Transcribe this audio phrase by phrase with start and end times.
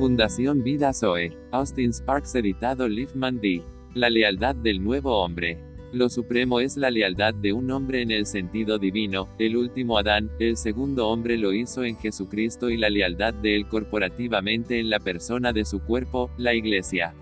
[0.00, 1.36] Fundación Vida Zoe.
[1.50, 3.60] Austin Sparks editado Liefman D.
[3.92, 5.58] La lealtad del nuevo hombre.
[5.92, 10.30] Lo supremo es la lealtad de un hombre en el sentido divino, el último Adán,
[10.38, 15.00] el segundo hombre lo hizo en Jesucristo y la lealtad de él corporativamente en la
[15.00, 17.12] persona de su cuerpo, la iglesia.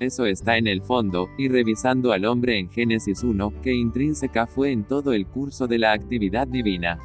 [0.00, 4.72] Eso está en el fondo, y revisando al hombre en Génesis 1, que intrínseca fue
[4.72, 6.98] en todo el curso de la actividad divina.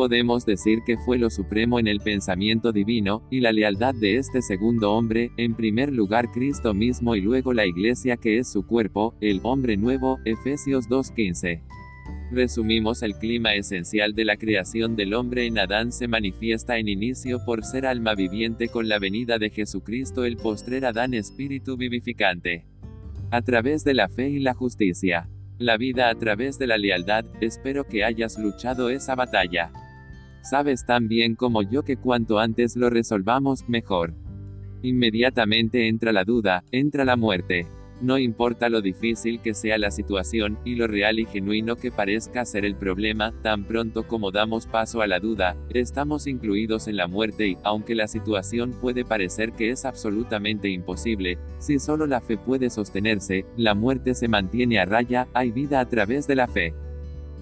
[0.00, 4.40] Podemos decir que fue lo supremo en el pensamiento divino, y la lealtad de este
[4.40, 9.14] segundo hombre, en primer lugar Cristo mismo y luego la iglesia que es su cuerpo,
[9.20, 11.60] el hombre nuevo, Efesios 2.15.
[12.32, 17.44] Resumimos el clima esencial de la creación del hombre en Adán se manifiesta en inicio
[17.44, 22.64] por ser alma viviente con la venida de Jesucristo el postrer Adán espíritu vivificante.
[23.30, 25.28] A través de la fe y la justicia.
[25.58, 29.70] La vida a través de la lealtad, espero que hayas luchado esa batalla.
[30.42, 34.14] Sabes tan bien como yo que cuanto antes lo resolvamos, mejor.
[34.82, 37.66] Inmediatamente entra la duda, entra la muerte.
[38.00, 42.46] No importa lo difícil que sea la situación, y lo real y genuino que parezca
[42.46, 47.08] ser el problema, tan pronto como damos paso a la duda, estamos incluidos en la
[47.08, 52.38] muerte y, aunque la situación puede parecer que es absolutamente imposible, si solo la fe
[52.38, 56.72] puede sostenerse, la muerte se mantiene a raya, hay vida a través de la fe.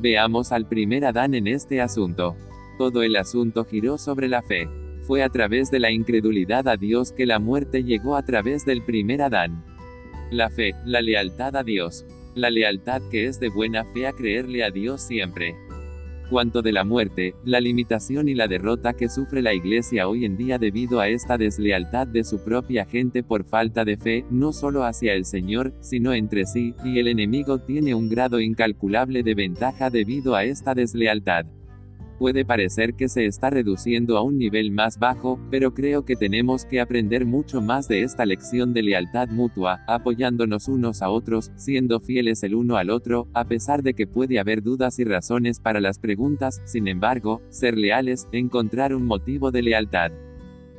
[0.01, 2.35] Veamos al primer Adán en este asunto.
[2.79, 4.69] Todo el asunto giró sobre la fe.
[5.03, 8.85] Fue a través de la incredulidad a Dios que la muerte llegó a través del
[8.85, 9.65] primer Adán.
[10.31, 12.07] La fe, la lealtad a Dios.
[12.37, 15.57] La lealtad que es de buena fe a creerle a Dios siempre.
[16.31, 20.37] Cuanto de la muerte, la limitación y la derrota que sufre la Iglesia hoy en
[20.37, 24.85] día debido a esta deslealtad de su propia gente por falta de fe, no solo
[24.85, 29.91] hacia el Señor, sino entre sí, y el enemigo tiene un grado incalculable de ventaja
[29.91, 31.47] debido a esta deslealtad.
[32.19, 36.65] Puede parecer que se está reduciendo a un nivel más bajo, pero creo que tenemos
[36.65, 42.01] que aprender mucho más de esta lección de lealtad mutua, apoyándonos unos a otros, siendo
[42.01, 45.81] fieles el uno al otro, a pesar de que puede haber dudas y razones para
[45.81, 50.11] las preguntas, sin embargo, ser leales, encontrar un motivo de lealtad.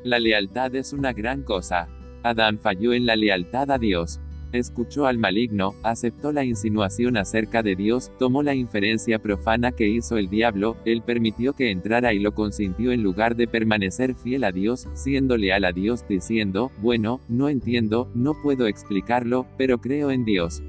[0.04, 1.88] La lealtad es una gran cosa.
[2.22, 4.20] Adán falló en la lealtad a Dios.
[4.52, 10.18] Escuchó al maligno, aceptó la insinuación acerca de Dios, tomó la inferencia profana que hizo
[10.18, 14.52] el diablo, él permitió que entrara y lo consintió en lugar de permanecer fiel a
[14.52, 20.26] Dios, siendo leal a Dios, diciendo, bueno, no entiendo, no puedo explicarlo, pero creo en
[20.26, 20.64] Dios.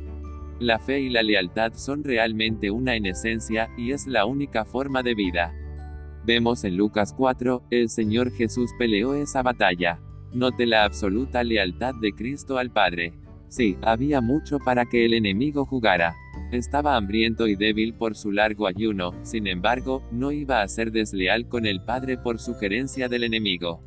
[0.59, 5.03] La fe y la lealtad son realmente una en esencia, y es la única forma
[5.03, 5.55] de vida.
[6.27, 10.01] Vemos en Lucas 4, el Señor Jesús peleó esa batalla.
[10.35, 13.15] Note la absoluta lealtad de Cristo al Padre.
[13.51, 16.15] Sí, había mucho para que el enemigo jugara.
[16.53, 21.49] Estaba hambriento y débil por su largo ayuno, sin embargo, no iba a ser desleal
[21.49, 23.83] con el Padre por sugerencia del enemigo.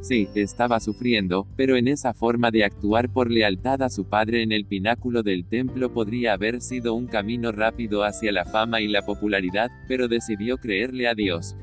[0.00, 4.52] Sí, estaba sufriendo, pero en esa forma de actuar por lealtad a su padre en
[4.52, 9.02] el pináculo del templo podría haber sido un camino rápido hacia la fama y la
[9.02, 11.56] popularidad, pero decidió creerle a Dios.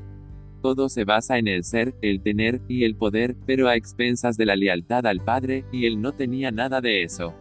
[0.64, 4.46] Todo se basa en el ser, el tener, y el poder, pero a expensas de
[4.46, 7.34] la lealtad al Padre, y él no tenía nada de eso.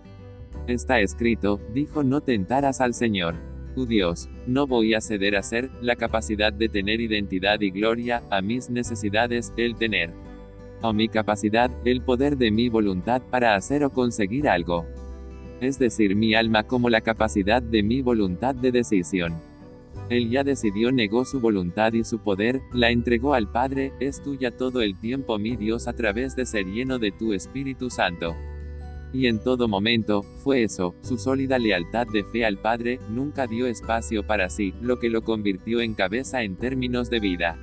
[0.67, 3.35] Está escrito, dijo no tentarás al Señor.
[3.75, 8.23] Tu Dios, no voy a ceder a ser, la capacidad de tener identidad y gloria,
[8.29, 10.09] a mis necesidades, el tener.
[10.81, 14.85] A mi capacidad, el poder de mi voluntad para hacer o conseguir algo.
[15.61, 19.52] Es decir, mi alma como la capacidad de mi voluntad de decisión.
[20.09, 24.55] Él ya decidió, negó su voluntad y su poder, la entregó al Padre, es tuya
[24.55, 28.35] todo el tiempo mi Dios a través de ser lleno de tu Espíritu Santo.
[29.13, 33.67] Y en todo momento, fue eso, su sólida lealtad de fe al Padre, nunca dio
[33.67, 37.59] espacio para sí, lo que lo convirtió en cabeza en términos de vida.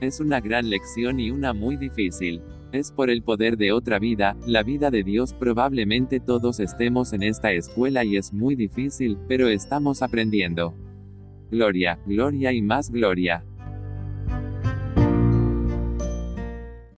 [0.00, 2.40] Es una gran lección y una muy difícil.
[2.70, 7.22] Es por el poder de otra vida, la vida de Dios probablemente todos estemos en
[7.22, 10.74] esta escuela y es muy difícil, pero estamos aprendiendo.
[11.50, 13.44] Gloria, gloria y más gloria.